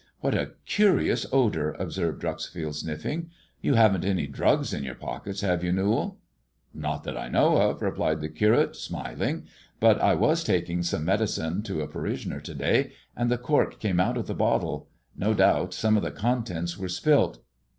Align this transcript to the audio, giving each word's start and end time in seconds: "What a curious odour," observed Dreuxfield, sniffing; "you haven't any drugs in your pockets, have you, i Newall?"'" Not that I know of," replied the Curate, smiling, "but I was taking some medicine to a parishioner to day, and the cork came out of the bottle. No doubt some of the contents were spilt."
"What 0.21 0.33
a 0.33 0.53
curious 0.65 1.27
odour," 1.31 1.73
observed 1.77 2.21
Dreuxfield, 2.21 2.75
sniffing; 2.75 3.29
"you 3.61 3.75
haven't 3.75 4.03
any 4.03 4.25
drugs 4.25 4.73
in 4.73 4.83
your 4.83 4.95
pockets, 4.95 5.41
have 5.41 5.63
you, 5.63 5.69
i 5.69 5.73
Newall?"'" 5.73 6.17
Not 6.73 7.03
that 7.03 7.15
I 7.15 7.27
know 7.29 7.57
of," 7.57 7.83
replied 7.83 8.19
the 8.19 8.27
Curate, 8.27 8.75
smiling, 8.75 9.45
"but 9.79 10.01
I 10.01 10.15
was 10.15 10.43
taking 10.43 10.81
some 10.81 11.05
medicine 11.05 11.61
to 11.61 11.81
a 11.81 11.87
parishioner 11.87 12.39
to 12.39 12.55
day, 12.55 12.93
and 13.15 13.29
the 13.29 13.37
cork 13.37 13.79
came 13.79 13.99
out 13.99 14.17
of 14.17 14.25
the 14.25 14.33
bottle. 14.33 14.89
No 15.15 15.35
doubt 15.35 15.71
some 15.71 15.95
of 15.97 16.01
the 16.01 16.09
contents 16.09 16.79
were 16.79 16.89
spilt." 16.89 17.37